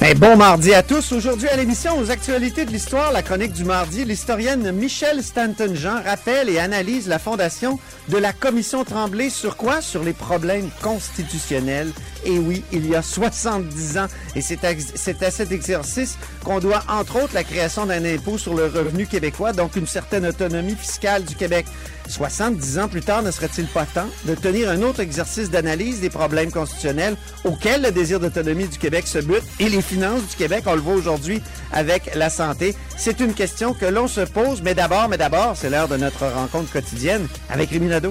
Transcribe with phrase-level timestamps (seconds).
[0.00, 1.12] Ben, bon mardi à tous.
[1.12, 6.48] Aujourd'hui à l'émission aux actualités de l'histoire, la chronique du mardi, l'historienne Michelle Stanton-Jean rappelle
[6.48, 9.80] et analyse la fondation de la commission Tremblay sur quoi?
[9.80, 11.92] Sur les problèmes constitutionnels.
[12.24, 14.06] Et oui, il y a 70 ans.
[14.36, 18.66] Et c'est à, cet exercice qu'on doit entre autres la création d'un impôt sur le
[18.66, 21.66] revenu québécois, donc une certaine autonomie fiscale du Québec.
[22.08, 26.10] 70 ans plus tard, ne serait-il pas temps de tenir un autre exercice d'analyse des
[26.10, 30.64] problèmes constitutionnels auxquels le désir d'autonomie du Québec se bute et les finances du Québec,
[30.66, 31.40] on le voit aujourd'hui
[31.72, 32.74] avec la santé.
[32.96, 36.26] C'est une question que l'on se pose, mais d'abord, mais d'abord, c'est l'heure de notre
[36.26, 38.10] rencontre quotidienne avec Rémi Nadeau.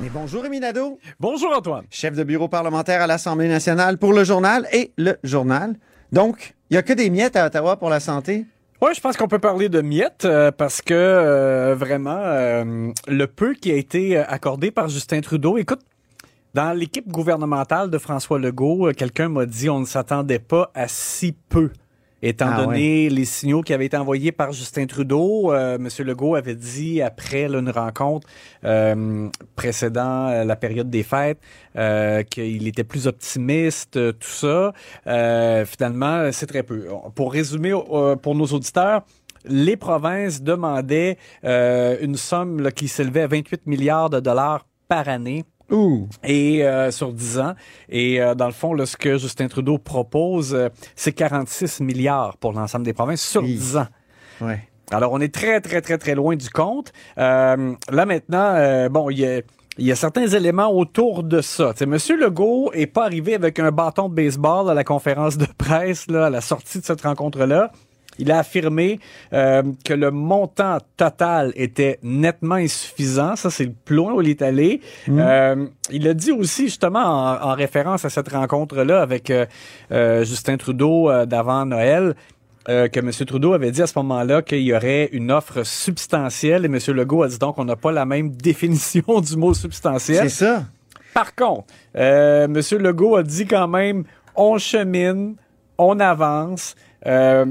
[0.00, 1.00] Mais bonjour, Rémi Nadeau.
[1.18, 1.84] Bonjour, Antoine.
[1.90, 5.74] Chef de bureau parlementaire à l'Assemblée nationale pour le journal et le journal.
[6.12, 8.46] Donc, il n'y a que des miettes à Ottawa pour la santé?
[8.80, 13.26] Oui, je pense qu'on peut parler de miettes euh, parce que euh, vraiment, euh, le
[13.26, 15.80] peu qui a été accordé par Justin Trudeau, écoute,
[16.54, 21.34] dans l'équipe gouvernementale de François Legault, quelqu'un m'a dit on ne s'attendait pas à si
[21.48, 21.72] peu
[22.20, 25.88] Étant Ah donné les signaux qui avaient été envoyés par Justin Trudeau, euh, M.
[26.04, 28.26] Legault avait dit après là, une rencontre
[28.64, 31.38] euh, précédant euh, la période des fêtes
[31.76, 34.72] euh, qu'il était plus optimiste, tout ça.
[35.06, 36.86] Euh, finalement, c'est très peu.
[37.14, 39.02] Pour résumer euh, pour nos auditeurs,
[39.44, 45.08] les provinces demandaient euh, une somme là, qui s'élevait à 28 milliards de dollars par
[45.08, 46.08] année Ouh.
[46.24, 47.54] et euh, sur 10 ans.
[47.88, 52.36] Et euh, dans le fond, là, ce que Justin Trudeau propose, euh, c'est 46 milliards
[52.38, 53.54] pour l'ensemble des provinces sur Oui.
[53.54, 53.86] 10 ans.
[54.40, 54.60] Ouais.
[54.90, 56.92] Alors, on est très, très, très, très loin du compte.
[57.18, 59.40] Euh, là, maintenant, euh, bon, il y a...
[59.80, 61.70] Il y a certains éléments autour de ça.
[61.72, 65.38] Tu sais, Monsieur Legault est pas arrivé avec un bâton de baseball à la conférence
[65.38, 67.70] de presse, là, à la sortie de cette rencontre-là.
[68.18, 69.00] Il a affirmé
[69.32, 73.36] euh, que le montant total était nettement insuffisant.
[73.36, 74.80] Ça, c'est le plus loin où il est allé.
[75.08, 80.56] Euh, il a dit aussi, justement, en, en référence à cette rencontre-là avec euh, Justin
[80.56, 82.14] Trudeau d'avant Noël,
[82.68, 83.10] euh, que M.
[83.10, 86.78] Trudeau avait dit à ce moment-là qu'il y aurait une offre substantielle et M.
[86.94, 90.28] Legault a dit donc qu'on n'a pas la même définition du mot substantiel.
[90.28, 90.64] C'est ça.
[91.14, 91.64] Par contre,
[91.96, 92.60] euh, M.
[92.78, 94.04] Legault a dit quand même
[94.36, 95.36] on chemine,
[95.78, 96.74] on avance.
[97.06, 97.46] Euh,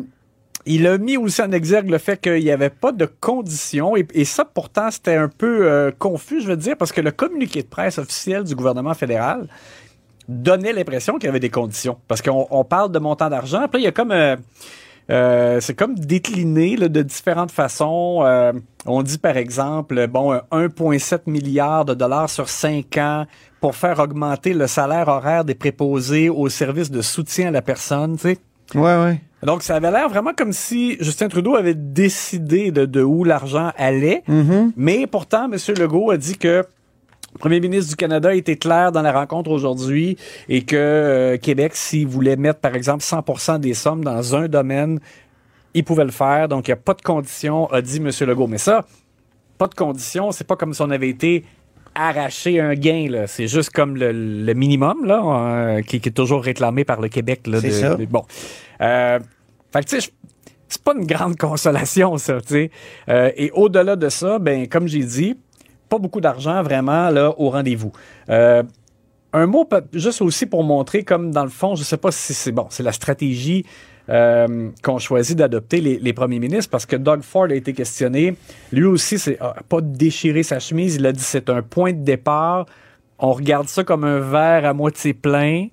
[0.67, 3.95] il a mis aussi en exergue le fait qu'il n'y avait pas de conditions.
[3.95, 7.61] Et, ça, pourtant, c'était un peu euh, confus, je veux dire, parce que le communiqué
[7.63, 9.47] de presse officiel du gouvernement fédéral
[10.27, 11.97] donnait l'impression qu'il y avait des conditions.
[12.07, 13.61] Parce qu'on on parle de montant d'argent.
[13.61, 14.11] Là, il y a comme...
[14.11, 14.35] euh,
[15.09, 18.25] euh, c'est comme décliné de différentes façons.
[18.89, 23.25] On dit par exemple, bon, euh, 1,7 milliard de dollars sur 5 ans
[23.59, 28.15] pour faire augmenter le salaire horaire des préposés au service de soutien à la personne,
[28.15, 28.37] tu sais.
[28.75, 29.21] Ouais, ouais.
[29.43, 33.71] Donc, ça avait l'air vraiment comme si Justin Trudeau avait décidé de, de où l'argent
[33.77, 34.23] allait.
[34.27, 34.71] Mm-hmm.
[34.75, 35.57] Mais pourtant, M.
[35.79, 36.63] Legault a dit que
[37.33, 40.17] le premier ministre du Canada était clair dans la rencontre aujourd'hui
[40.49, 44.99] et que euh, Québec, s'il voulait mettre, par exemple, 100 des sommes dans un domaine,
[45.75, 46.47] il pouvait le faire.
[46.47, 48.09] Donc, il n'y a pas de condition, a dit M.
[48.27, 48.47] Legault.
[48.47, 48.85] Mais ça,
[49.59, 51.45] pas de condition, c'est pas comme si on avait été
[51.93, 53.07] arraché un gain.
[53.09, 53.27] là.
[53.27, 57.07] C'est juste comme le, le minimum là, euh, qui, qui est toujours réclamé par le
[57.09, 57.45] Québec.
[57.45, 57.95] là, de- ça.
[57.95, 58.23] de- bon.
[58.81, 59.19] Euh,
[59.71, 60.11] fait que, tu sais,
[60.67, 62.71] c'est pas une grande consolation, ça, tu sais.
[63.09, 65.37] Euh, et au-delà de ça, ben, comme j'ai dit,
[65.89, 67.91] pas beaucoup d'argent vraiment là au rendez-vous.
[68.29, 68.63] Euh,
[69.33, 72.51] un mot juste aussi pour montrer comme dans le fond, je sais pas si c'est
[72.51, 73.65] bon, c'est la stratégie
[74.09, 78.35] euh, qu'ont choisi d'adopter les, premiers ministres parce que Doug Ford a été questionné.
[78.71, 80.95] Lui aussi, c'est a pas déchiré sa chemise.
[80.95, 82.65] Il a dit c'est un point de départ.
[83.19, 85.67] On regarde ça comme un verre à moitié plein.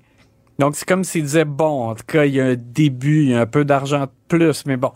[0.58, 3.30] Donc, c'est comme s'il disait, bon, en tout cas, il y a un début, il
[3.30, 4.92] y a un peu d'argent de plus, mais bon.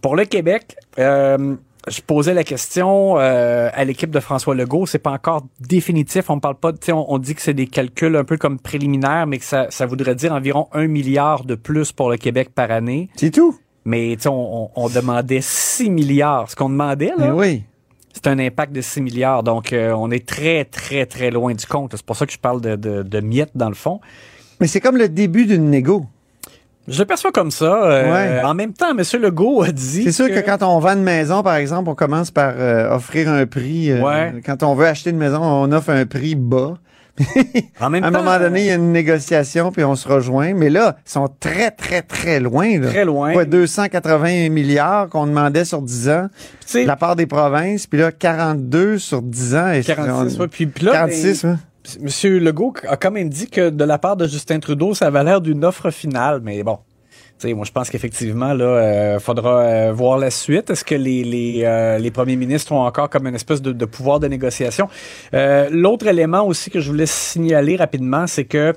[0.00, 1.56] Pour le Québec, euh,
[1.88, 4.86] je posais la question euh, à l'équipe de François Legault.
[4.86, 6.28] C'est pas encore définitif.
[6.30, 6.72] On parle pas.
[6.92, 9.86] On, on dit que c'est des calculs un peu comme préliminaires, mais que ça, ça
[9.86, 13.08] voudrait dire environ un milliard de plus pour le Québec par année.
[13.16, 13.58] C'est tout.
[13.84, 16.50] Mais on, on- on demandait 6 milliards.
[16.50, 17.64] Ce qu'on demandait Mais là, oui.
[18.12, 19.42] c'est un impact de 6 milliards.
[19.42, 21.92] Donc, euh, on est très, très, très loin du compte.
[21.96, 24.00] C'est pour ça que je parle de, de, de miettes dans le fond.
[24.60, 26.04] Mais c'est comme le début d'une négo.
[26.86, 27.84] Je le perçois comme ça.
[27.84, 28.42] Euh, Ouais.
[28.44, 29.02] En même temps, M.
[29.20, 30.04] Legault a dit.
[30.04, 30.40] C'est sûr que...
[30.40, 33.90] quand on vend une maison, par exemple, on commence par euh, offrir un prix.
[33.90, 34.32] euh, Ouais.
[34.44, 36.78] Quand on veut acheter une maison, on offre un prix bas.
[37.78, 40.08] en même À un temps, moment donné, il y a une négociation, puis on se
[40.08, 40.54] rejoint.
[40.54, 42.78] Mais là, ils sont très, très, très loin.
[42.80, 42.88] Là.
[42.88, 43.34] Très loin.
[43.34, 46.28] Quoi, 280 milliards qu'on demandait sur 10 ans,
[46.74, 47.86] de la part des provinces.
[47.86, 49.72] Puis là, 42 sur 10 ans.
[49.72, 51.56] Et 46, on- ouais, puis, puis là, 46, ben, ouais.
[52.00, 55.24] Monsieur Legault a quand même dit que de la part de Justin Trudeau, ça avait
[55.24, 56.78] l'air d'une offre finale, mais bon.
[57.38, 60.70] Tu sais, moi, je pense qu'effectivement, là, euh, faudra euh, voir la suite.
[60.70, 64.18] Est-ce que les, les, euh, les premiers ministres ont encore comme une espèce de, pouvoir
[64.18, 64.88] de négociation?
[65.34, 68.74] Euh, L'autre élément aussi que je voulais signaler rapidement, c'est que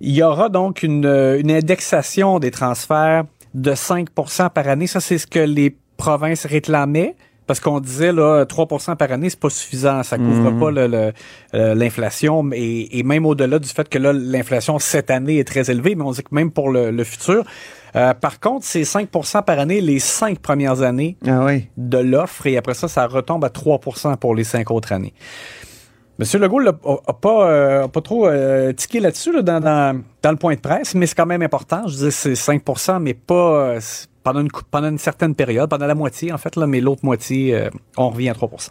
[0.00, 3.24] il y aura donc une, une indexation des transferts
[3.54, 4.88] de 5% par année.
[4.88, 7.14] Ça, c'est ce que les provinces réclamaient.
[7.46, 11.12] Parce qu'on disait là 3% par année, c'est pas suffisant, ça couvre pas le- le,
[11.54, 15.70] euh, l'inflation et, et même au-delà du fait que là l'inflation cette année est très
[15.70, 17.44] élevée, mais on dit que même pour le, le futur.
[17.94, 21.68] Euh, par contre, c'est 5% par année les cinq premières années Ah oui.
[21.76, 25.14] de l'offre et après ça, ça retombe à 3% pour les cinq autres années.
[26.18, 26.70] Monsieur Legault n'a
[27.06, 30.54] a pas, euh, a pas trop euh, tiqué là-dessus là, dans, dans, dans le point
[30.54, 31.82] de presse, mais c'est quand même important.
[31.86, 33.76] Je disais c'est 5% mais pas
[34.26, 37.54] pendant, une, pendant une certaine période, pendant la moitié en fait, là, mais l'autre moitié,
[37.54, 38.70] euh, on revient à 3%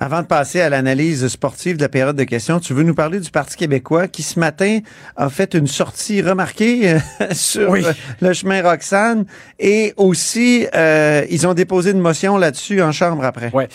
[0.00, 3.20] Avant de passer à l'analyse sportive de la période de questions, tu veux nous parler
[3.20, 4.80] du Parti québécois qui ce matin
[5.14, 6.98] a fait une sortie remarquée euh,
[7.32, 7.84] sur Oui.
[8.20, 9.26] le chemin Roxane
[9.60, 13.52] et aussi euh, ils ont déposé une motion là-dessus en chambre après.
[13.52, 13.68] Ouais.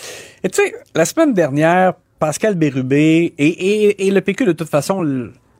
[0.44, 4.68] Et tu sais, la semaine dernière, Pascal Bérubé et, et, et le PQ, de toute
[4.68, 5.02] façon,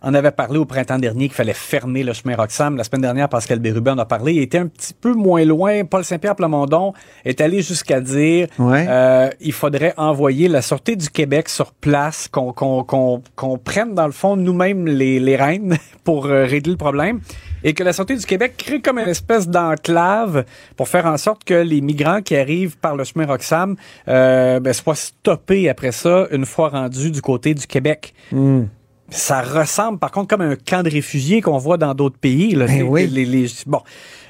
[0.02, 2.76] en avait parlé au printemps dernier qu'il fallait fermer le chemin Roxham.
[2.76, 4.32] La semaine dernière, Pascal Bérubé en a parlé.
[4.34, 5.84] Il était un petit peu moins loin.
[5.84, 6.92] Paul Saint-Pierre Plamondon
[7.24, 8.86] est allé jusqu'à dire Ouais.
[8.88, 13.22] euh, il faudrait envoyer la Sûreté du Québec sur place, qu'on
[13.64, 17.20] prenne dans le fond nous-mêmes les, les rênes pour euh, régler le problème
[17.62, 20.44] et que la Sûreté du Québec crée comme une espèce d'enclave
[20.76, 23.76] pour faire en sorte que les migrants qui arrivent par le chemin Roxham
[24.08, 28.14] euh, ben, soient stoppés après ça une fois rendus du côté du Québec.
[28.32, 28.64] Hmm.
[29.10, 32.54] Ça ressemble par contre comme un camp de réfugiés qu'on voit dans d'autres pays.
[32.54, 33.06] Là, Ben Les- oui.
[33.08, 33.80] les- les- bon.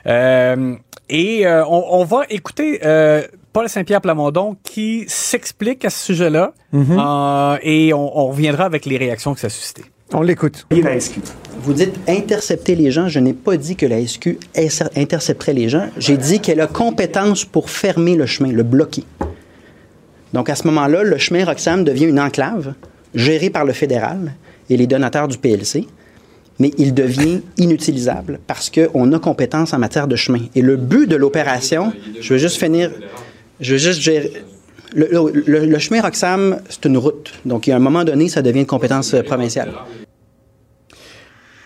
[0.07, 0.75] Euh,
[1.09, 3.23] et euh, on, on va écouter euh,
[3.53, 7.55] Paul Saint-Pierre Plamondon qui s'explique à ce sujet-là Mm-hmm.
[7.55, 9.83] Euh, et on, on reviendra avec les réactions que ça a suscité.
[10.13, 10.67] On l'écoute.
[11.63, 13.09] Vous dites intercepter les gens.
[13.09, 15.89] Je n'ai pas dit que la SQ inter- intercepterait les gens.
[15.99, 19.03] J'ai dit qu'elle a compétence pour fermer le chemin, le bloquer.
[20.33, 22.75] Donc à ce moment-là, le chemin Roxham devient une enclave
[23.15, 24.33] gérée par le fédéral
[24.71, 25.87] et les donateurs du PLC,
[26.59, 30.41] mais il devient inutilisable parce qu'on a compétence en matière de chemin.
[30.55, 32.91] Et le but de l'opération, je veux juste finir,
[33.61, 34.33] je veux juste gérer.
[34.93, 37.33] Le, chemin Roxham, c'est une route.
[37.45, 39.73] Donc, à un moment donné, ça devient une compétence euh, provinciale.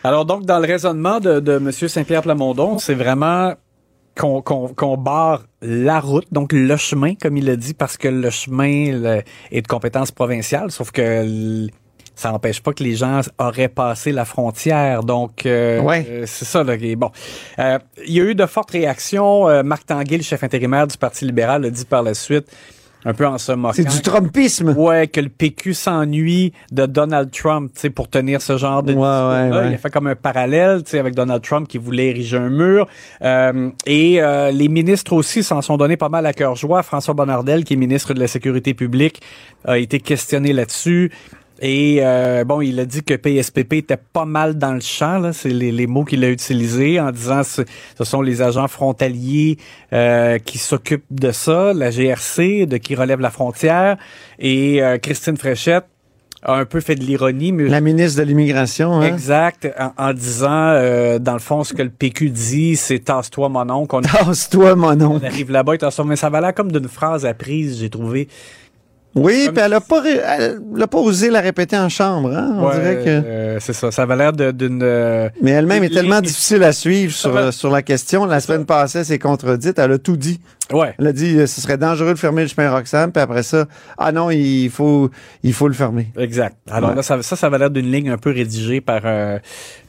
[0.03, 1.73] Alors donc, dans le raisonnement de, de M.
[1.73, 3.55] Saint-Pierre Plamondon, c'est vraiment
[4.15, 9.23] qu'on barre la route, donc le chemin, comme il l'a dit, parce que le chemin
[9.51, 11.67] est de compétence provinciale, sauf que
[12.15, 15.03] ça n'empêche pas que les gens auraient passé la frontière.
[15.03, 16.07] Donc, euh, Ouais.
[16.09, 16.63] euh, c'est ça.
[16.63, 17.11] Là, bon.
[17.59, 19.49] Euh, il y a eu de fortes réactions.
[19.49, 22.47] Euh, Marc Tanguay, le chef intérimaire du Parti libéral, a dit par la suite,
[23.05, 23.75] un peu en se moquant.
[23.75, 24.71] C'est du Trumpisme.
[24.79, 28.95] Ouais, que le PQ s'ennuie de Donald Trump, tu sais, pour tenir ce genre de
[28.95, 29.69] Ouais, ouais, ouais.
[29.71, 32.49] Il a fait comme un parallèle, tu sais, avec Donald Trump qui voulait ériger un
[32.49, 32.87] mur.
[33.23, 36.83] Euh, et euh, les ministres aussi s'en sont donnés pas mal à cœur joie.
[36.83, 39.21] François Bonnardel, qui est ministre de la Sécurité publique,
[39.67, 41.11] a été questionné là-dessus.
[41.67, 45.33] Et euh, bon, il a dit que PSPP était pas mal dans le champ, là.
[45.33, 47.63] c'est les, les mots qu'il a utilisés en disant ce,
[47.97, 49.57] ce sont les agents frontaliers
[49.95, 53.97] euh, qui s'occupent de ça, la GRC, de qui relève la frontière.
[54.39, 55.87] Et euh, Christine Fréchette
[56.43, 59.01] a un peu fait de l'ironie, mais La ministre de l'immigration.
[59.01, 59.15] Hein?
[59.15, 63.49] exact, en, en disant euh, dans le fond ce que le PQ dit, c'est tasse-toi
[63.49, 65.19] mon oncle, on, Tasse-toi, mon nom.
[65.23, 66.05] on arrive là-bas, et tasse-toi.
[66.05, 68.29] Mais ça va l'air comme d'une phrase apprise, j'ai trouvé.
[69.15, 72.35] Oui, puis elle a pas, elle a pas osé la répéter en chambre.
[72.35, 72.57] Hein?
[72.59, 73.09] On Ouais, dirait que.
[73.09, 77.13] euh, c'est ça, ça va l'air d'une euh, Mais elle-même est tellement difficile à suivre
[77.13, 78.25] sur, va- sur la question.
[78.27, 79.79] La semaine passée, elle s'est contredite.
[79.79, 80.41] Elle a tout dit.
[80.73, 80.95] Ouais.
[80.99, 83.67] Elle a dit que ce serait dangereux de fermer le chemin Roxham, puis après ça,
[83.99, 85.11] ah non, il faut,
[85.43, 86.09] il faut le fermer.
[86.17, 86.57] Exact.
[86.71, 86.97] Alors Ouais.
[86.97, 89.39] là, ça, ça, ça va l'air d'une ligne un peu rédigée par, euh,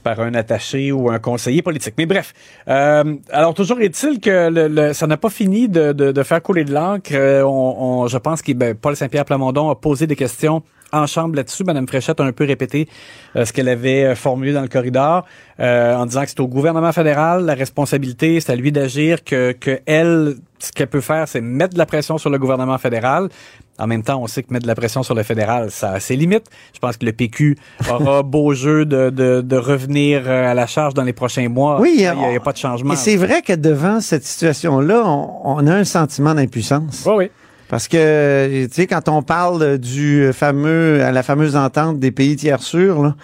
[0.04, 1.94] par un attaché ou un conseiller politique.
[1.98, 2.34] Mais bref,
[2.68, 6.42] euh, alors toujours est-il que le, le- ça n'a pas fini de, de, de faire
[6.42, 7.12] couler de l'encre.
[7.14, 11.08] Euh, on, on- je pense que ben, Paul Saint-Pierre Plamondon a posé des questions en
[11.08, 11.64] chambre là-dessus.
[11.64, 12.88] Madame Fréchette a un peu répété
[13.36, 15.26] euh, ce qu'elle avait euh, formulé dans le corridor
[15.60, 19.52] euh, en disant que c'est au gouvernement fédéral la responsabilité, c'est à lui d'agir, que,
[19.54, 23.30] que elle, ce qu'elle peut faire, c'est mettre de la pression sur le gouvernement fédéral.
[23.78, 26.00] En même temps, on sait que mettre de la pression sur le fédéral, ça a
[26.00, 26.46] ses limites.
[26.74, 27.58] Je pense que le PQ
[27.90, 31.80] aura beau jeu de, de, de revenir euh, à la charge dans les prochains mois.
[31.80, 32.94] Oui, il n'y a, pas de changement.
[32.94, 37.04] Et c'est vrai que devant cette situation-là, on, on a un sentiment d'impuissance.
[37.06, 37.32] Oui, oui.
[37.68, 42.36] Parce que, tu sais, quand on parle du fameux, à la fameuse entente des pays
[42.36, 43.16] tiers sûrs, là,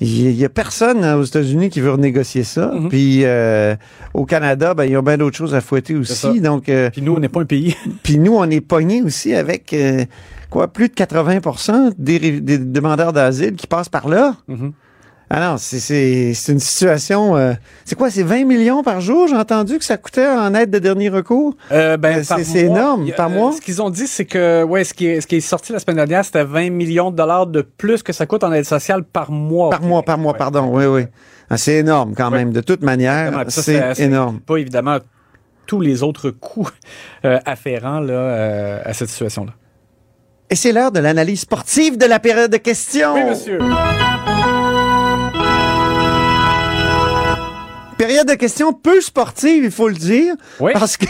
[0.00, 2.72] il y a personne aux États-Unis qui veut renégocier ça.
[2.72, 2.88] Mhm.
[2.88, 3.74] Puis euh,
[4.14, 6.40] au Canada, ben, il y a bien d'autres choses à fouetter aussi.
[6.40, 7.76] Donc, euh, Puis nous, on n'est pas un pays.
[8.02, 10.04] puis nous, on est pognés aussi avec euh,
[10.50, 14.36] quoi, plus de 80 des, des demandeurs d'asile qui passent par là.
[14.46, 14.72] Mhm.
[15.30, 17.36] Ah non, c'est- une situation.
[17.36, 17.52] euh,
[17.84, 19.28] c'est quoi, c'est 20 millions par jour?
[19.28, 21.54] J'ai entendu que ça coûtait en aide de dernier recours?
[21.70, 23.52] Euh, ben, Euh, c'est- énorme, a- par euh, mois?
[23.52, 25.80] Ce qu'ils ont dit, c'est que ouais, ce qui est, ce qui est sorti la
[25.80, 29.04] semaine dernière, c'était 20 millions de dollars de plus que ça coûte en aide sociale
[29.04, 29.68] par mois.
[29.68, 30.38] Par mois, par mois, Ouais.
[30.38, 30.70] pardon.
[30.72, 31.02] Oui, oui.
[31.50, 32.38] Ah, c'est énorme quand Ouais.
[32.38, 32.52] même.
[32.52, 34.40] De toute manière, c'est énorme.
[34.40, 34.98] Pas évidemment
[35.66, 36.70] tous les autres coûts
[37.22, 39.52] afférents là, à cette situation-là.
[40.50, 43.12] Et c'est l'heure de l'analyse sportive de la période de questions.
[43.14, 43.58] Oui, monsieur.
[47.98, 50.34] Période de questions peu sportive, il faut le dire.
[50.60, 50.72] Oui.
[50.72, 51.06] Parce que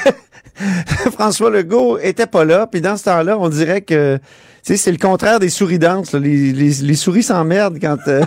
[1.12, 2.66] François Legault était pas là.
[2.66, 4.18] Puis dans ce temps-là, on dirait que
[4.64, 6.14] tu sais, c'est le contraire des souris danses.
[6.14, 8.22] Les, les, les souris s'emmerdent quand euh,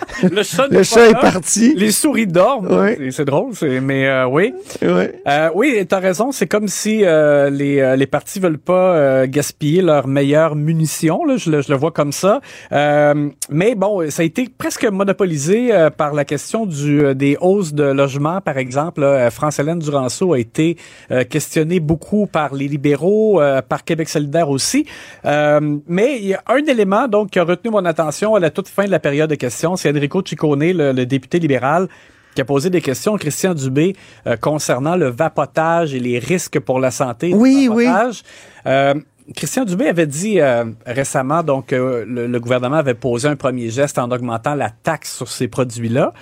[0.22, 1.74] Le chat, le est parti.
[1.76, 2.68] Les souris dorment.
[2.70, 3.10] Oui.
[3.12, 4.52] C'est- drôle, c'est- mais euh, oui.
[4.82, 5.20] Ouais.
[5.26, 6.32] Euh, oui, t'as raison.
[6.32, 11.24] C'est comme si euh, les, euh, les partis veulent pas euh, gaspiller leurs meilleures munitions.
[11.24, 12.40] Là, je, le, je le vois comme ça.
[12.72, 17.72] Euh, mais bon, ça a été presque monopolisé euh, par la question du des hausses
[17.72, 19.06] de logement, par exemple.
[19.30, 20.76] France-Hélène Duranceau a été
[21.10, 24.86] euh, questionnée beaucoup par les libéraux, euh, par Québec solidaire aussi.
[25.24, 28.50] Euh, mais il y a un élément donc qui a retenu mon attention à la
[28.50, 31.88] toute fin de la période de questions, c'est Enrico Ciccone, le, le député libéral,
[32.34, 36.60] qui a posé des questions à Christian Dubé euh, concernant le vapotage et les risques
[36.60, 37.86] pour la santé du Oui, oui.
[37.86, 38.22] vapotage.
[38.66, 38.94] Euh,
[39.36, 43.70] Christian Dubé avait dit euh, récemment donc euh, le, le gouvernement avait posé un premier
[43.70, 46.12] geste en augmentant la taxe sur ces produits-là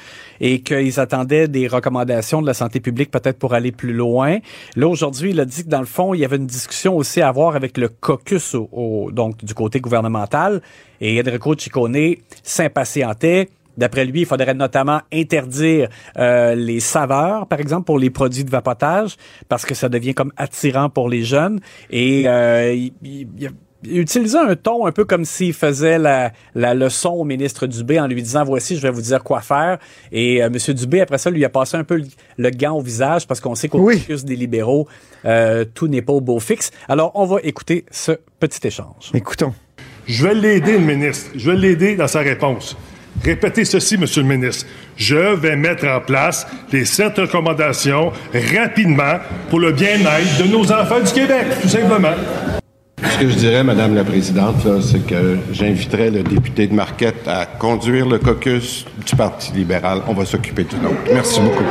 [0.41, 4.39] et qu'ils attendaient des recommandations de la santé publique peut-être pour aller plus loin.
[4.77, 7.23] Là aujourd'hui, il a dit que dans le fond, il y avait une discussion aussi
[7.23, 10.61] à avoir avec le caucus au, au- donc du côté gouvernemental
[11.01, 13.49] et Enrico Ciccone s'impatientait.
[13.79, 18.51] D'après lui, il faudrait notamment interdire euh, les saveurs, par exemple, pour les produits de
[18.51, 19.17] vapotage,
[19.49, 21.61] parce que ça devient comme attirant pour les jeunes.
[21.91, 23.51] Et euh, il, il-
[23.85, 28.01] il utilisait un ton un peu comme s'il faisait la, la leçon au ministre Dubé
[28.01, 29.79] en lui disant voici, je vais vous dire quoi faire.
[30.11, 30.75] Et euh, M.
[30.75, 32.05] Dubé, après ça, lui a passé un peu le,
[32.39, 34.01] le gant au visage parce qu'on sait qu'au Oui.
[34.01, 34.89] caucus des libéraux,
[35.27, 36.73] euh, tout n'est pas au beau fixe.
[36.89, 39.13] Alors, on va écouter ce petit échange.
[39.15, 39.55] Écoutons.
[40.09, 41.31] Je vais l'aider, le ministre.
[41.37, 42.77] Je vais l'aider dans sa réponse.
[43.25, 44.67] Répétez ceci, Monsieur le ministre.
[44.97, 48.13] Je vais mettre en place les sept recommandations
[48.57, 49.19] rapidement
[49.51, 52.15] pour le bien-être de nos enfants du Québec, tout simplement.
[53.03, 57.47] Ce que je dirais, Madame la Présidente, c'est que j'inviterais le député de Marquette à
[57.47, 60.01] conduire le caucus du Parti libéral.
[60.09, 60.97] On va s'occuper du nôtre.
[61.13, 61.65] Merci beaucoup.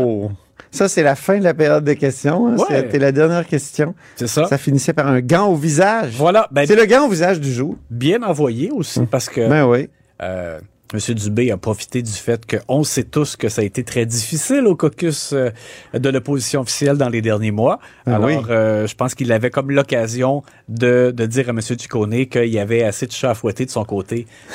[0.00, 0.30] Oh!
[0.70, 2.48] Ça, c'est la fin de la période de questions.
[2.48, 2.56] hein.
[2.58, 2.64] Ouais.
[2.82, 3.94] C'était la dernière question.
[4.16, 4.46] C'est ça.
[4.46, 6.12] Ça finissait par un gant au visage.
[6.18, 6.48] Voilà.
[6.50, 7.76] Ben, C'est le gant au visage du jour.
[7.90, 9.88] bien envoyé aussi parce que Ben oui.
[10.22, 10.58] Euh,
[10.94, 11.14] M.
[11.14, 14.76] Dubé a profité du fait qu'on sait tous que ça a été très difficile au
[14.76, 15.50] caucus euh,
[15.94, 17.80] de l'opposition officielle dans les derniers mois.
[18.06, 18.36] Ah Alors, oui.
[18.50, 21.58] euh, je pense qu'il avait comme l'occasion de, de dire à M.
[21.76, 24.26] Duconé qu'il y avait assez de chats à fouetter de son côté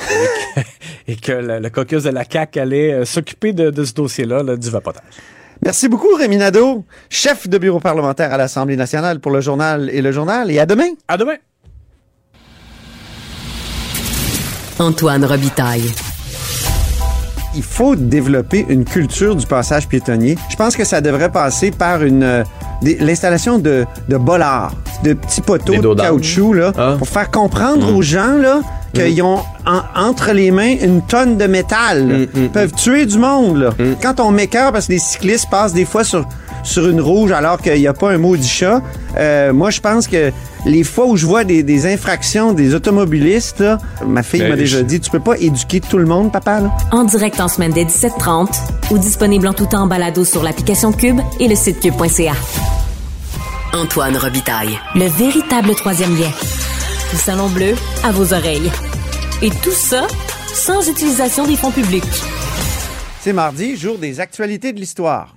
[0.56, 0.60] que,
[1.12, 4.42] et que le, le caucus de la CAQ allait euh, s'occuper de, de ce dossier-là,
[4.42, 5.02] là, du vapotage.
[5.62, 10.00] Merci beaucoup, Rémi Nadeau, chef de bureau parlementaire à l'Assemblée nationale pour le journal et
[10.00, 10.50] le journal.
[10.50, 10.88] Et à demain.
[11.06, 11.36] À demain!
[14.82, 15.90] Antoine Robitaille.
[17.54, 20.36] Il faut développer une culture du passage piétonnier.
[20.50, 22.44] Je pense que ça devrait passer par une euh,
[22.82, 24.72] l'installation de, de bollards,
[25.04, 26.94] de petits poteaux de caoutchouc là, Ah.
[26.98, 28.60] pour faire comprendre aux gens là
[28.94, 32.08] qu'ils ont en- entre les mains une tonne de métal.
[32.08, 32.26] là.
[32.34, 33.58] Ils peuvent tuer du monde.
[33.58, 33.70] Là.
[34.02, 36.26] Quand on m'écœure parce que les cyclistes passent des fois sur
[36.62, 38.82] sur une rouge alors qu'il n'y a pas un maudit chat,
[39.16, 40.30] euh, moi je pense que
[40.64, 44.56] les fois où je vois des, des infractions des automobilistes, là, ma fille Ben, m'a
[44.56, 46.60] déjà je- dit, tu peux pas éduquer tout le monde, papa.
[46.60, 46.70] Là.
[46.92, 48.48] En direct en semaine dès 17h30
[48.92, 52.32] ou disponible en tout temps en balado sur l'application Cube et le site cube.ca.
[53.74, 54.78] Antoine Robitaille.
[54.94, 56.30] Le véritable troisième lien.
[57.12, 58.70] Le Salon Bleu à vos oreilles.
[59.42, 60.06] Et tout ça
[60.54, 62.04] sans utilisation des fonds publics.
[63.20, 65.34] C'est mardi, jour des actualités de l'histoire.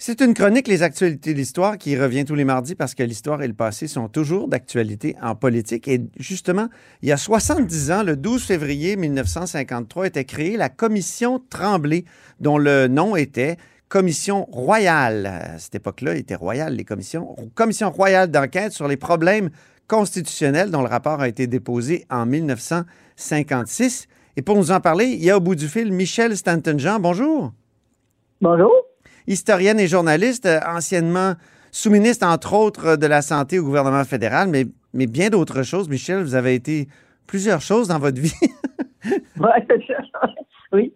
[0.00, 3.42] C'est une chronique, les actualités de l'histoire, qui revient tous les mardis parce que l'histoire
[3.42, 5.88] et le passé sont toujours d'actualité en politique.
[5.88, 6.68] Et justement,
[7.02, 12.04] il y a 70 ans, le 12 février 1953, était créée la Commission Tremblay,
[12.38, 13.56] dont le nom était
[13.88, 15.26] Commission royale.
[15.26, 17.34] À cette époque-là, il était royal, les commissions.
[17.56, 19.50] Commission royale d'enquête sur les problèmes
[19.88, 24.06] constitutionnels, dont le rapport a été déposé en 1956.
[24.36, 27.00] Et pour nous en parler, il y a au bout du fil Michel Stanton-Jean.
[27.00, 27.52] Bonjour.
[28.40, 28.87] Bonjour.
[29.28, 31.34] Historienne et journaliste, euh, anciennement
[31.70, 35.88] sous-ministre, entre autres, de la Santé au gouvernement fédéral, mais, mais bien d'autres choses.
[35.88, 36.88] Michel, vous avez été
[37.26, 38.32] plusieurs choses dans votre vie.
[40.72, 40.92] Oui.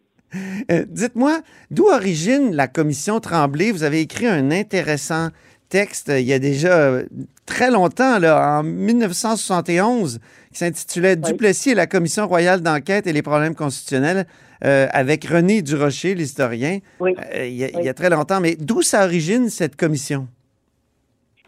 [0.71, 3.71] Euh, Dites-moi, d'où origine la commission Tremblay?
[3.71, 5.29] Vous avez écrit un intéressant
[5.73, 7.05] texte euh, il y a déjà euh,
[7.47, 10.21] très longtemps, là, en 1971,
[10.53, 14.27] qui s'intitulait Duplessis et la commission royale d'enquête et les problèmes constitutionnels
[14.65, 16.79] euh, avec René Durocher, l'historien.
[17.01, 17.15] Oui.
[17.35, 17.95] Euh, il, y a, il y a Oui.
[17.95, 18.41] très longtemps.
[18.41, 20.29] Mais d'où ça origine cette commission?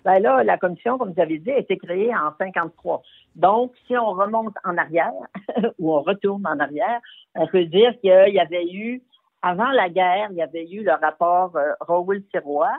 [0.05, 3.03] Ben là, la commission, comme vous avez dit, a été créée en 53.
[3.37, 5.13] Donc, si on remonte en arrière,
[5.79, 7.01] ou on retourne en arrière,
[7.35, 9.01] on peut dire qu'il y avait eu,
[9.43, 12.73] avant la guerre, il y avait eu le rapport euh, Rowell-Sirois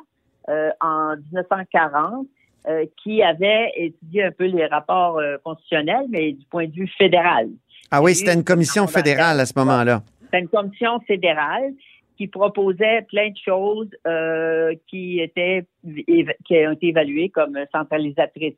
[0.49, 2.27] euh, en 1940
[2.67, 7.49] euh, qui avait étudié un peu les rapports constitutionnels, mais du point de vue fédéral.
[7.91, 10.01] Ah oui, c'était une commission fédérale à ce moment-là.
[10.31, 11.73] C'est une commission fédérale
[12.17, 15.65] qui proposait plein de choses euh, qui étaient
[16.45, 18.55] qui ont été évaluées comme centralisatrices.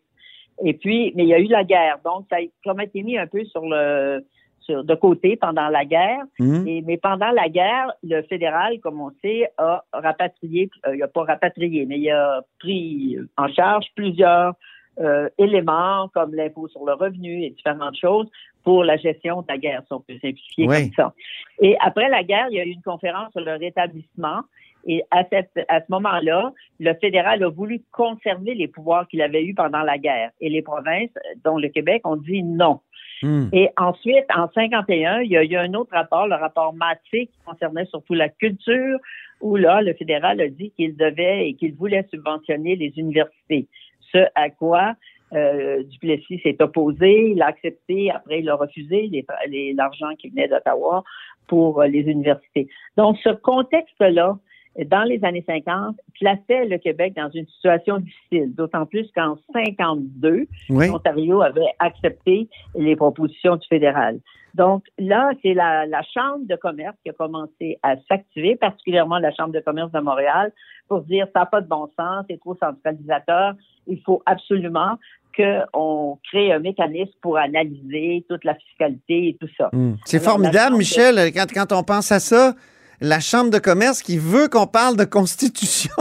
[0.63, 3.27] Et puis, mais il y a eu la guerre, donc ça a été mis un
[3.27, 4.23] peu sur le
[4.61, 6.23] sur, de côté pendant la guerre.
[6.67, 11.07] Et, mais pendant la guerre, le fédéral, comme on sait, a rapatrié, euh, il n'a
[11.07, 14.53] pas rapatrié, mais il a pris en charge plusieurs
[14.99, 18.27] euh, éléments comme l'impôt sur le revenu et différentes choses
[18.63, 20.89] pour la gestion de la guerre, si on peut simplifier Oui.
[20.89, 21.13] comme ça.
[21.61, 24.41] Et après la guerre, il y a eu une conférence sur le rétablissement.
[24.85, 29.43] Et à, cette, à ce moment-là, le fédéral a voulu conserver les pouvoirs qu'il avait
[29.43, 30.31] eus pendant la guerre.
[30.39, 31.11] Et les provinces,
[31.43, 32.79] dont le Québec, ont dit non.
[33.21, 33.47] Hmm.
[33.51, 37.39] Et ensuite, en 51, il y a eu un autre rapport, le rapport Massé, qui
[37.45, 38.99] concernait surtout la culture,
[39.41, 43.67] où là, le fédéral a dit qu'il devait et qu'il voulait subventionner les universités.
[44.11, 44.95] Ce à quoi
[45.33, 50.29] euh, Duplessis s'est opposé, il a accepté, après il a refusé les- les- l'argent qui
[50.29, 51.03] venait d'Ottawa
[51.47, 52.69] pour euh, les universités.
[52.95, 54.37] Donc, ce contexte-là,
[54.85, 60.47] dans les années 50, plaçait le Québec dans une situation difficile, d'autant plus qu'en 52,
[60.69, 60.87] Oui.
[60.87, 64.19] l'Ontario avait accepté les propositions du fédéral.
[64.53, 69.31] Donc là, c'est la, la Chambre de commerce qui a commencé à s'activer, particulièrement la
[69.31, 70.51] Chambre de commerce de Montréal,
[70.87, 73.53] pour dire ça n'a pas de bon sens, c'est trop centralisateur,
[73.87, 74.97] il faut absolument
[75.35, 79.69] qu'on crée un mécanisme pour analyser toute la fiscalité et tout ça.
[79.71, 79.95] Hmm.
[80.05, 82.55] C'est formidable, Michel, quand, quand on pense à ça,
[83.01, 85.93] la Chambre de commerce qui veut qu'on parle de constitution.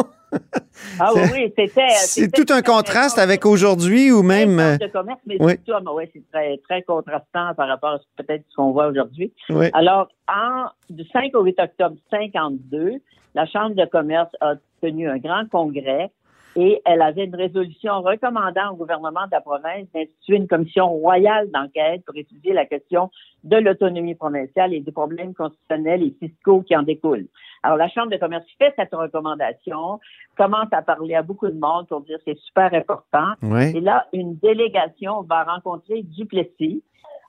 [0.98, 1.88] Ah oui, C'est- oui, c'était...
[1.88, 4.58] C'est c'était tout un contraste avec aujourd'hui ou même...
[4.58, 5.54] euh, de commerce, mais oui.
[5.72, 9.32] ah, ouais, c'est très, très contrastant par rapport à peut-être ce qu'on voit aujourd'hui.
[9.50, 9.66] Oui.
[9.72, 12.94] Alors, en, du 5 au 8 octobre 52,
[13.34, 16.10] la Chambre de commerce a tenu un grand congrès
[16.56, 21.50] et elle avait une résolution recommandant au gouvernement de la province d'instituer une commission royale
[21.50, 23.10] d'enquête pour étudier la question
[23.44, 27.26] de l'autonomie provinciale et des problèmes constitutionnels et fiscaux qui en découlent.
[27.62, 30.00] Alors, la Chambre de commerce fait cette recommandation,
[30.36, 33.32] commence à parler à beaucoup de monde pour dire que c'est super important.
[33.42, 33.76] Oui.
[33.76, 36.82] Et là, une délégation va rencontrer Duplessis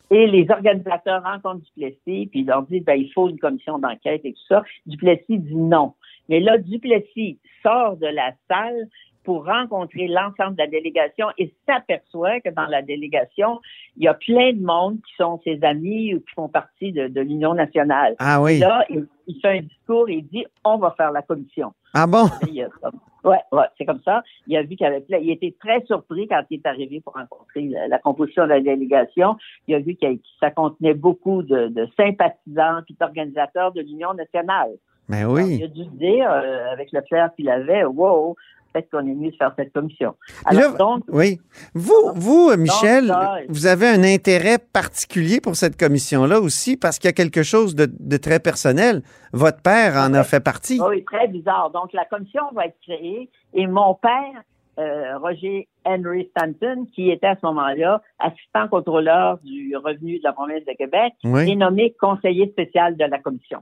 [0.10, 4.22] et les organisateurs rencontrent Duplessis, puis ils leur disent, ben, il faut une commission d'enquête
[4.24, 4.64] et tout ça.
[4.86, 5.94] Duplessis dit non.
[6.30, 8.88] Mais là, Duplessis sort de la salle
[9.28, 13.60] pour rencontrer l'ensemble de la délégation et s'aperçoit que dans la délégation,
[13.98, 17.10] il y a plein de monde qui sont ses amis ou qui font partie de,
[17.10, 18.16] de l'Union nationale.
[18.20, 18.60] Ah oui.
[18.60, 21.74] Là, il, il fait un discours et il dit, on va faire la commission.
[21.94, 22.28] Ah bon?
[22.82, 24.24] Comme- Ouais, ouais, c'est comme ça.
[24.46, 25.18] Il a vu qu'il y avait plein.
[25.18, 28.62] Il était très surpris quand il est arrivé pour rencontrer la, la composition de la
[28.62, 29.36] délégation.
[29.68, 30.08] Il a vu que
[30.40, 34.70] ça contenait beaucoup de, de sympathisants puis d'organisateurs de l'Union nationale.
[35.10, 35.64] Ben Alors, il oui.
[35.64, 38.36] a dû se dire, euh, avec le flair qu'il avait, wow,
[38.74, 40.16] peut-être qu'on est mieux de faire cette commission.
[40.52, 41.40] Là, Alors, donc, oui.
[41.74, 47.00] Vous, vous, euh, Michel, ça, vous avez un intérêt particulier pour cette commission-là aussi parce
[47.00, 49.02] qu'il y a quelque chose de, de très personnel.
[49.34, 50.80] Votre père en a fait partie.
[50.82, 51.72] oui, très bizarre.
[51.72, 54.42] Donc, la commission va être créée et mon père,
[54.80, 60.34] euh, Roger Henry Stanton, qui était à ce moment-là assistant contrôleur du revenu de la
[60.34, 61.52] province de Québec, Oui.
[61.52, 63.60] est nommé conseiller spécial de la commission.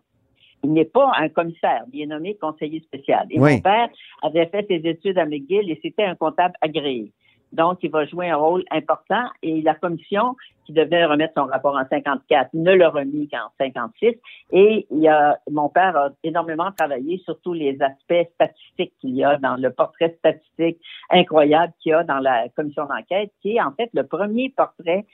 [0.63, 3.27] Il n'est pas un commissaire, il est nommé conseiller spécial.
[3.29, 3.55] Et Oui.
[3.55, 3.89] mon père
[4.23, 7.11] avait fait ses études à McGill et c'était un comptable agréé.
[7.55, 11.75] Donc, il va jouer un rôle important et la commission qui devait remettre son rapport
[11.75, 14.15] en 54 ne l'a remis qu'en 56.
[14.51, 19.15] Et il y a, mon père a énormément travaillé sur tous les aspects statistiques qu'il
[19.15, 20.79] y a dans le portrait statistique
[21.11, 25.05] incroyable qu'il y a dans la commission d'enquête, qui est en fait le premier portrait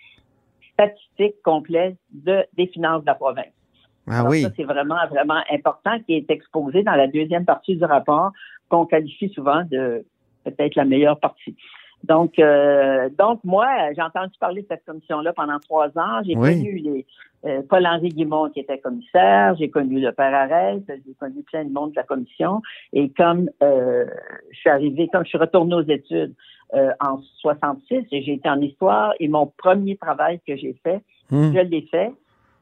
[0.74, 3.54] statistique complet de, des finances de la province.
[4.08, 4.42] Ah Alors oui.
[4.42, 8.32] ça, c'est vraiment, vraiment important qui est exposé dans la deuxième partie du rapport
[8.70, 10.04] qu'on qualifie souvent de
[10.44, 11.56] peut-être la meilleure partie.
[12.04, 16.22] Donc, euh, donc moi, j'ai entendu parler de cette commission-là pendant trois ans.
[16.26, 16.56] J'ai Oui.
[16.58, 17.06] connu les
[17.46, 21.72] euh, Paul-Henri Guimond qui était commissaire, j'ai connu le père Arès, j'ai connu plein de
[21.72, 22.62] monde de la commission.
[22.94, 24.06] Et comme euh,
[24.52, 26.34] je suis arrivée, comme je suis retournée aux études
[26.74, 31.02] euh, en 66, et j'ai été en histoire, et mon premier travail que j'ai fait,
[31.34, 31.54] Hmm.
[31.54, 32.12] je l'ai fait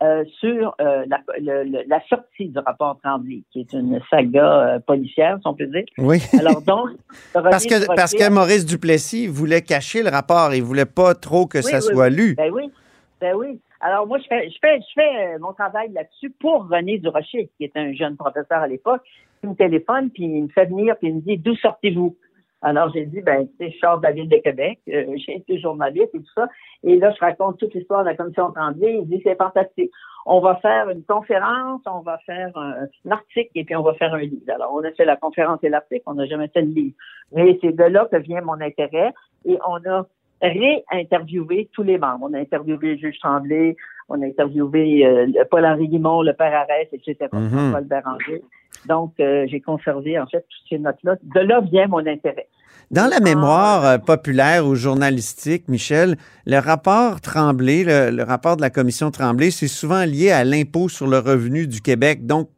[0.02, 4.80] euh, sur euh, la, le- la sortie du rapport Tremblay, qui est une saga euh,
[4.80, 5.84] policière, si on peut dire.
[5.98, 6.20] Oui.
[6.40, 6.90] Alors donc,
[7.34, 10.54] Parce que, parce que Maurice Duplessis voulait cacher le rapport.
[10.54, 12.16] Il voulait pas trop que Oui, ça oui, soit oui.
[12.16, 12.36] lu.
[12.36, 12.72] Ben oui,
[13.20, 13.60] ben oui.
[13.82, 17.50] Alors moi, je fais, je fais, je fais euh, mon travail là-dessus pour René Durocher,
[17.58, 19.02] qui est un jeune professeur à l'époque,
[19.42, 22.16] qui me téléphone, puis il me fait venir, puis il me dit, d'où sortez-vous?
[22.62, 25.38] Alors j'ai dit, ben, tu sais, je sors de la ville de Québec, euh, j'ai
[25.38, 26.48] été journaliste et tout ça.
[26.84, 29.00] Et là, je raconte toute l'histoire de la commission Tremblay.
[29.02, 29.91] Il dit, c'est fantastique.
[30.26, 33.93] On va faire une conférence, on va faire un, un article et puis on va
[33.93, 34.43] faire un livre.
[34.54, 36.95] Alors, on a fait la conférence et l'article, on n'a jamais fait le livre.
[37.32, 39.13] Mais c'est de là que vient mon intérêt
[39.45, 40.06] et on a
[40.41, 42.28] réinterviewé tous les membres.
[42.30, 43.76] On a interviewé le juge Tremblay,
[44.10, 47.72] on a interviewé euh, Paul-Henri Guimond, le père Arès, etc., Mhm.
[47.74, 48.41] Paul Béranger.
[48.88, 51.15] Donc, euh, j'ai conservé, en fait, toutes ces notes-là.
[51.36, 52.48] De là vient mon intérêt.
[52.92, 58.62] Dans la mémoire euh, populaire ou journalistique, Michel, le rapport Tremblay, le, le rapport de
[58.62, 62.26] la commission Tremblay, c'est souvent lié à l'impôt sur le revenu du Québec.
[62.26, 62.50] Donc,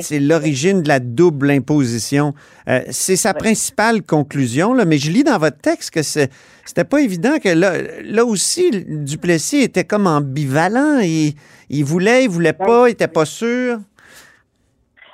[0.00, 2.34] c'est l'origine de la double imposition.
[2.68, 7.00] Euh, c'est sa principale conclusion, là, mais je lis dans votre texte que c'était pas
[7.00, 10.98] évident que là, là aussi, Duplessis était comme ambivalent.
[11.00, 11.34] Il,
[11.68, 13.78] il voulait, il voulait pas, il était pas sûr.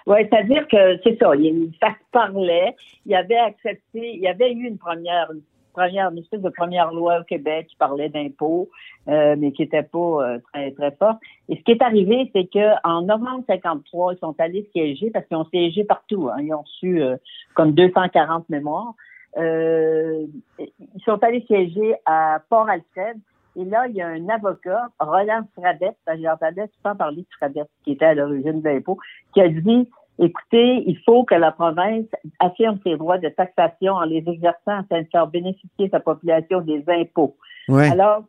[0.07, 4.53] Oui, c'est-à-dire que c'est ça, il, ça se parlait, il avait accepté, il y avait
[4.53, 5.43] eu une première, une
[5.73, 8.69] première, une espèce de première loi au Québec qui parlait d'impôts,
[9.09, 11.19] euh, mais qui était pas euh, très, très forte.
[11.49, 15.27] Et ce qui est arrivé, c'est que en novembre 53, ils sont allés siéger parce
[15.27, 16.29] qu'ils ont siégé partout.
[16.33, 16.37] hein.
[16.41, 17.17] ils ont reçu euh,
[17.55, 18.95] comme 240 mémoires.
[19.37, 20.25] Euh,
[20.59, 23.19] ils sont allés siéger à Port-Alfred.
[23.59, 27.93] Et là, il y a un avocat, Roland Fradette, j'entendais souvent parler de Fradette, qui
[27.93, 28.99] était à l'origine de l'impôt,
[29.33, 29.89] qui a dit,
[30.19, 32.07] écoutez, il faut que la province
[32.39, 36.85] affirme ses droits de taxation en les exerçant afin de faire bénéficier sa population des
[36.89, 37.37] impôts.
[37.69, 37.89] Ouais.
[37.91, 38.25] Alors,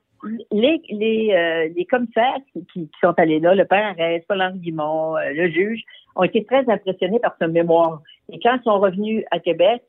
[0.52, 4.24] les, les, euh, les commissaires qui, qui- sont allés là, le père Arès,
[4.56, 5.84] Guimond, euh, le juge,
[6.16, 8.02] ont été très impressionnés par ce mémoire.
[8.32, 9.84] Et quand ils sont revenus à Québec,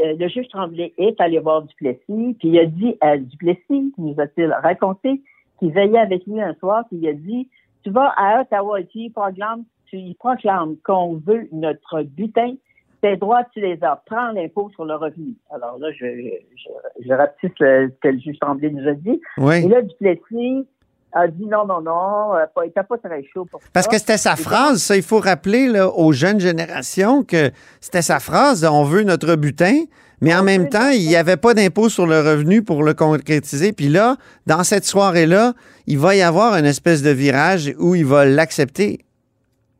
[0.00, 4.14] euh, le juge Tremblay est allé voir Duplessis, puis il a dit à Duplessis, nous
[4.18, 5.20] a-t-il raconté,
[5.58, 7.48] qu'il veillait avec lui un soir, puis il a dit,
[7.84, 12.54] tu vas à Ottawa et tu y proclames, tu y proclames qu'on veut notre butin,
[13.02, 15.34] tes droits, tu les as, prends l'impôt sur le revenu.
[15.50, 16.68] Alors là, je, je,
[17.04, 19.20] je rapetisse le- ce que le juge Tremblay nous a dit.
[19.38, 19.64] Oui.
[19.64, 20.66] Et là, Duplessis
[21.12, 23.92] a dit non, non, non, il n'était pas très chaud pour Parce ça.
[23.92, 28.18] que c'était sa phrase, ça, il faut rappeler là, aux jeunes générations que c'était sa
[28.18, 29.84] phrase, on veut notre butin,
[30.22, 33.72] mais en même temps, il n'y avait pas d'impôt sur le revenu pour le concrétiser.
[33.72, 35.52] Puis là, dans cette soirée-là,
[35.88, 39.00] il va y avoir une espèce de virage où il va l'accepter.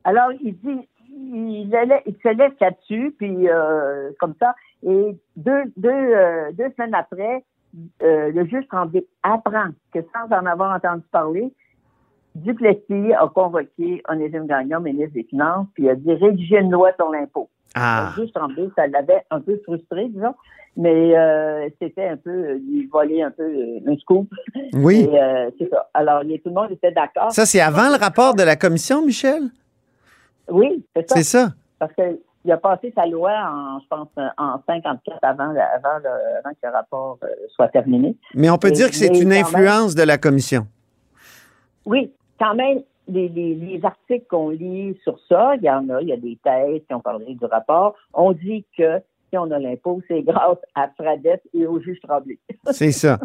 [0.03, 0.89] Alors, il dit,
[1.33, 4.55] il, allait, il se laisse là-dessus, puis euh, comme ça.
[4.85, 7.45] Et deux, deux, euh, deux semaines après,
[8.03, 11.53] euh, le juge Tremblay apprend que sans en avoir entendu parler,
[12.35, 17.11] Duplessis a convoqué Onésime Gagnon, ministre des Finances, puis a dit rédiger une loi sur
[17.11, 17.49] l'impôt.
[17.75, 18.13] Ah.
[18.17, 20.35] Le juge Tremblay, ça l'avait un peu frustré, disons,
[20.77, 24.29] mais euh, c'était un peu euh, lui voler un peu euh, un scoop.
[24.73, 25.09] Oui.
[25.13, 25.91] Euh, c'est ça.
[25.93, 27.33] Alors, tout le monde était d'accord.
[27.33, 29.43] Ça, c'est avant le rapport de la commission, Michel?
[30.49, 31.17] Oui, c'est ça.
[31.17, 31.49] C'est ça.
[31.79, 31.93] Parce
[32.43, 36.57] qu'il a passé sa loi en, je pense, en 54 avant, avant, le- avant que
[36.67, 38.17] le rapport euh, soit terminé.
[38.35, 40.67] Mais on peut Et- dire que c'est une même- influence de la commission.
[41.87, 46.01] Oui, quand même, les, les, les articles qu'on lit sur ça, il y en a,
[46.03, 47.95] il y a des thèses qui ont parlé du rapport.
[48.15, 48.99] On dit que
[49.31, 52.39] si on a l'impôt, c'est grâce à Fradette et au juge Tremblay.
[52.71, 53.19] C'est ça.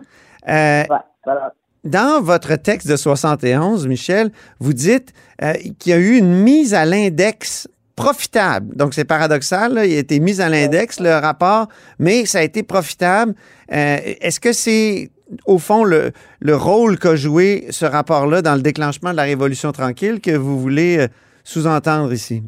[0.48, 1.54] Euh, Ouais, voilà.
[1.84, 6.74] Dans votre texte de 71, Michel, vous dites euh, qu'il y a eu une mise
[6.74, 8.76] à l'index profitable.
[8.76, 11.68] Donc, c'est paradoxal, il a été mis à l'index, le rapport,
[12.00, 13.34] mais ça a été profitable.
[13.74, 15.10] Euh, Est-ce que c'est,
[15.46, 19.72] au fond, le, le rôle qu'a joué ce rapport-là dans le déclenchement de la Révolution
[19.72, 21.08] tranquille que vous voulez euh,
[21.44, 22.44] sous-entendre ici?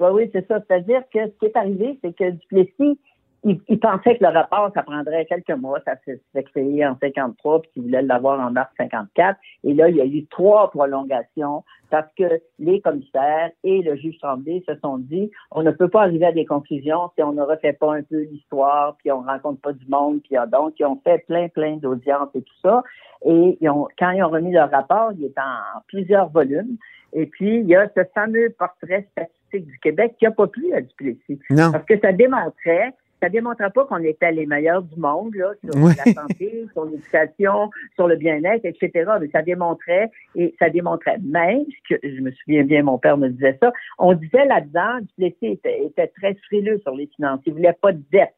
[0.00, 0.60] Oui, oui, c'est ça.
[0.66, 2.98] C'est-à-dire que ce qui est arrivé, c'est que Duplessis,
[3.44, 5.78] il, il, pensait que le rapport, ça prendrait quelques mois.
[5.84, 9.38] Ça s'est créé en 53, puis il voulait l'avoir en mars 54.
[9.64, 14.18] Et là, il y a eu trois prolongations parce que les commissaires et le juge
[14.18, 17.42] Tremblay se sont dit, on ne peut pas arriver à des conclusions si on ne
[17.42, 21.00] refait pas un peu l'histoire, puis on rencontre pas du monde, puis donc ils ont
[21.04, 22.82] fait plein, plein d'audiences et tout ça.
[23.24, 26.76] Et ils ont, quand ils ont remis leur rapport, il est en plusieurs volumes.
[27.12, 30.74] Et puis, il y a ce fameux portrait statistique du Québec qui n'a pas plu
[30.74, 31.38] à Duplessis.
[31.50, 31.70] Non.
[31.70, 32.92] Parce que ça démontrait
[33.24, 35.92] ça démontrait pas qu'on était les meilleurs du monde là, sur Oui.
[36.04, 38.90] la santé, sur l'éducation, sur le bien-être, etc.
[39.20, 43.28] Mais ça démontrait et ça démontrait même que je me souviens bien, mon père me
[43.28, 43.72] disait ça.
[43.98, 47.40] On disait là-dedans, Duplessis était, était très frileux sur les finances.
[47.46, 48.34] Il voulait pas de dette.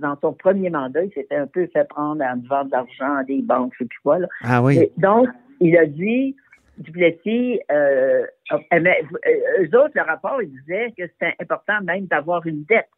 [0.00, 3.22] Dans son premier mandat, il s'était un peu fait prendre en devant de l'argent à
[3.24, 4.18] des banques, je sais plus quoi.
[4.18, 4.26] Là.
[4.42, 4.78] Ah oui.
[4.78, 5.28] Et donc,
[5.60, 6.34] il a dit,
[6.78, 8.24] Duplessis, euh,
[8.72, 12.88] aimait- euh, eux autres, le rapport, ils disaient que c'était important même d'avoir une dette.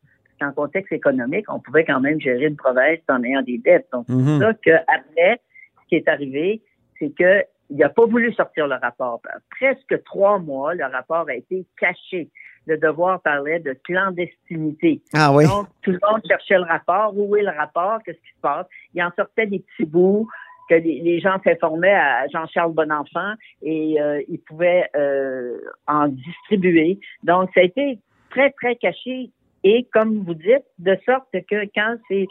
[0.43, 3.89] En contexte économique, on pouvait quand même gérer une province en ayant des dettes.
[3.93, 4.39] Donc, Mhm.
[4.39, 5.41] c'est ça qu'après,
[5.83, 6.63] ce qui est arrivé,
[6.99, 9.21] c'est que il n'a pas voulu sortir le rapport.
[9.59, 12.29] Presque trois mois, le rapport a été caché.
[12.67, 15.01] Le devoir parlait de clandestinité.
[15.15, 15.47] Ah oui.
[15.47, 17.13] Donc, tout le monde cherchait le rapport.
[17.17, 17.99] Où est le rapport?
[18.05, 18.67] Qu'est-ce qui se passe?
[18.95, 20.29] Il en sortait des petits bouts
[20.69, 26.99] que les, les gens s'informaient à Jean-Charles Bonenfant et euh, ils pouvaient euh, en distribuer.
[27.23, 27.99] Donc, ça a été
[28.31, 29.31] très, très caché.
[29.69, 32.29] Et comme vous dites, de sorte que quand c'est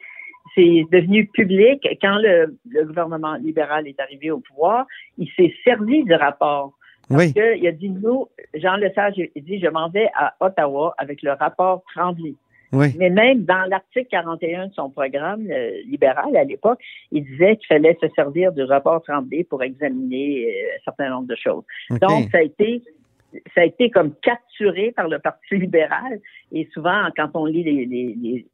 [0.55, 4.85] c'est devenu public, quand le, le gouvernement libéral est arrivé au pouvoir,
[5.17, 6.71] il s'est servi du rapport.
[7.09, 7.17] Oui.
[7.17, 10.95] Parce que il a dit, nous, Jean Lesage a dit, je m'en vais à Ottawa
[10.97, 12.35] avec le rapport Tremblay.
[12.71, 12.95] Oui.
[12.97, 16.79] Mais même dans l'article 41 de son programme euh, libéral à l'époque,
[17.11, 21.27] il disait qu'il fallait se servir du rapport Tremblay pour examiner euh, un certain nombre
[21.27, 21.63] de choses.
[21.89, 22.81] Donc, ça a été
[23.53, 26.19] ça a été comme capturé par le Parti libéral.
[26.51, 28.47] Et souvent, quand on lit les,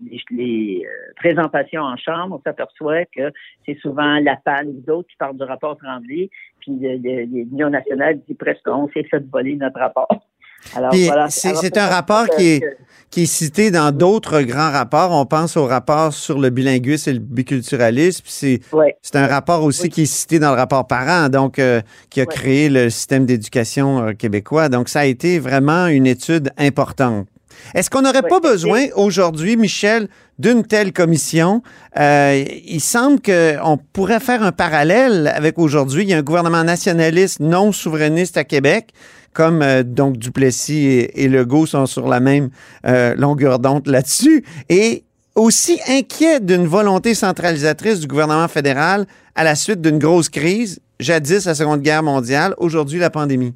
[0.85, 3.31] euh, présentations en chambre, on s'aperçoit que
[3.65, 6.29] c'est souvent la PAL ou d'autres qui parlent du rapport Tremblay.
[6.59, 10.30] Puis l'Union nationale dit presque on s'est fait voler notre rapport.
[10.74, 11.28] Voilà.
[11.30, 12.65] c'est un rapport qui est, que-
[13.10, 15.12] qui est cité dans d'autres grands rapports.
[15.12, 18.24] On pense au rapport sur le bilinguisme et le biculturalisme.
[18.26, 18.95] C'est Ouais.
[19.13, 22.28] un rapport aussi qui est cité dans le rapport parent, donc euh, qui a Ouais.
[22.34, 24.69] créé le système d'éducation euh, québécois.
[24.69, 27.28] Donc ça a été vraiment une étude importante.
[27.73, 30.07] Est-ce qu'on n'aurait pas besoin aujourd'hui, Michel,
[30.39, 31.61] d'une telle commission?
[31.99, 36.03] Euh, il semble qu'on pourrait faire un parallèle avec aujourd'hui.
[36.03, 38.89] Il y a un gouvernement nationaliste non souverainiste à Québec,
[39.33, 42.49] comme euh, donc Duplessis et, et Legault sont sur la même
[42.85, 45.03] euh, longueur d'onde là-dessus, et
[45.35, 51.45] aussi inquiet d'une volonté centralisatrice du gouvernement fédéral à la suite d'une grosse crise, jadis
[51.45, 53.53] la Seconde Guerre mondiale, aujourd'hui la pandémie.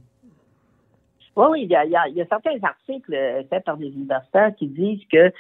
[1.36, 3.14] Oui, oui, il y a, y a- y a certains articles
[3.50, 5.32] faits par des universitaires qui disent que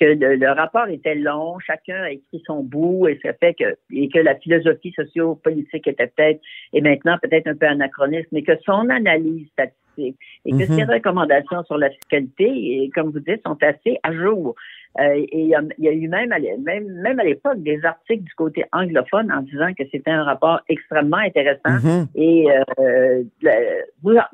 [0.00, 3.76] que le, le rapport était long, chacun a écrit son bout et ça fait que
[3.92, 6.40] et que la philosophie sociopolitique était peut-être
[6.72, 10.76] et maintenant peut-être un peu anachroniste, mais que son analyse statistique et que Mhm.
[10.76, 14.54] ses recommandations sur la fiscalité, et comme vous dites, sont assez à jour.
[15.00, 18.24] Euh, et il y, y a eu même à même, même à l'époque des articles
[18.24, 21.78] du côté anglophone en disant que c'était un rapport extrêmement intéressant.
[21.84, 22.06] Mhm.
[22.16, 22.46] Et
[22.80, 23.22] euh,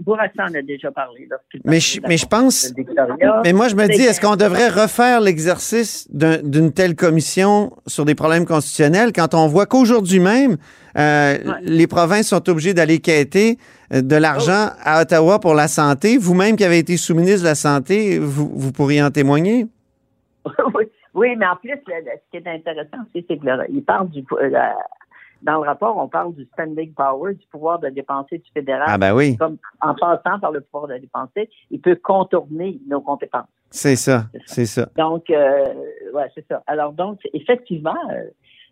[0.01, 1.29] Bourassa en a déjà parlé.
[1.65, 2.73] Mais je, mais je pense,
[3.45, 8.05] mais moi je me dis, est-ce qu'on devrait refaire l'exercice d'un- d'une telle commission sur
[8.05, 10.57] des problèmes constitutionnels quand on voit qu'aujourd'hui même,
[10.97, 11.53] euh, Ouais.
[11.63, 13.59] les provinces sont obligées d'aller quêter
[13.93, 14.81] euh, de l'argent Oh.
[14.85, 16.17] à Ottawa pour la santé?
[16.17, 19.67] Vous-même qui avez été sous-ministre de la Santé, vous, vous pourriez en témoigner?
[20.75, 23.65] oui, oui, mais en plus, le- le- ce qui est intéressant aussi, c'est que le-
[23.71, 24.77] il parle du euh, la-
[25.43, 28.85] dans le rapport, on parle du spending power, du pouvoir de dépenser du fédéral.
[28.89, 33.01] Ah ben oui, Comme en passant par le pouvoir de dépenser, il peut contourner nos
[33.03, 33.47] compétences.
[33.71, 34.89] c'est ça, c'est ça.
[34.97, 35.65] Donc, euh,
[36.15, 36.63] ouais, c'est ça.
[36.67, 38.23] Alors donc, effectivement, euh,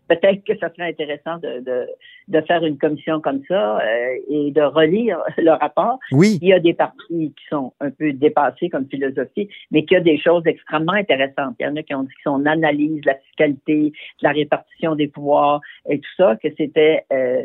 [0.07, 1.87] peut-être que ça serait intéressant de, de,
[2.27, 5.99] de faire une commission comme ça euh, et de relire le rapport.
[6.11, 9.95] Oui, Il y a des parties qui sont un peu dépassées comme philosophie, mais qu'il
[9.95, 11.55] y a des choses extrêmement intéressantes.
[11.59, 15.07] Il y en a qui ont dit que son analyse, la fiscalité, la répartition des
[15.07, 17.41] pouvoirs et tout ça, que c'était euh,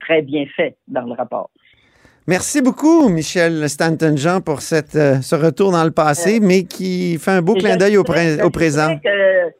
[0.00, 1.50] très bien fait dans le rapport.
[2.26, 7.32] Merci beaucoup, Michel Stanton-Jean, pour cette, euh, ce retour dans le passé, mais qui fait
[7.32, 8.96] un beau clin d'œil au, pré- au présent.
[9.02, 9.50] que-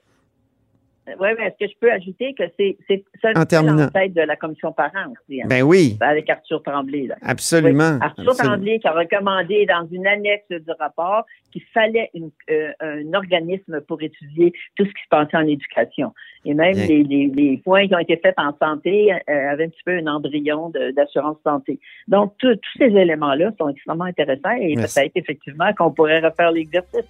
[1.07, 2.77] Oui, mais est-ce que je peux ajouter que c'est
[3.21, 5.43] ça en tête de la commission parents aussi.
[5.43, 5.47] hein?
[5.49, 5.97] Ben oui.
[6.01, 7.07] Avec Arthur Tremblay.
[7.09, 7.17] Là.
[7.23, 7.95] Absolument.
[7.95, 8.35] Oui, Arthur Absolument.
[8.55, 13.81] Tremblay qui a recommandé dans une annexe du rapport qu'il fallait une- euh, un organisme
[13.89, 16.13] pour étudier tout ce qui se passait en éducation.
[16.45, 19.69] Et même les, les- les points qui ont été faits en santé euh, avaient un
[19.69, 21.81] petit peu un embryon d'assurance santé.
[22.09, 27.09] Donc, tout- tous ces éléments-là sont extrêmement intéressants et peut-être effectivement qu'on pourrait refaire l'exercice.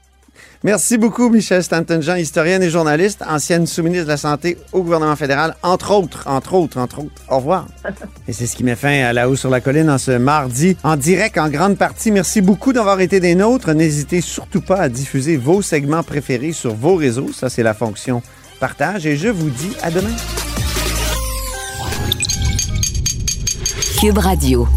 [0.62, 5.56] Merci beaucoup, Michel Stanton-Jean, historienne et journaliste, ancienne sous-ministre de la Santé au gouvernement fédéral,
[5.62, 7.22] entre autres, entre autres, entre autres.
[7.28, 7.66] Au revoir.
[8.28, 10.76] et c'est ce qui met fin à La Haut sur la Colline en ce mardi,
[10.82, 12.10] en direct en grande partie.
[12.10, 13.72] Merci beaucoup d'avoir été des nôtres.
[13.72, 17.32] N'hésitez surtout pas à diffuser vos segments préférés sur vos réseaux.
[17.32, 18.22] Ça, c'est la fonction
[18.58, 19.06] partage.
[19.06, 20.14] Et je vous dis à demain.
[24.00, 24.68] Cube Radio.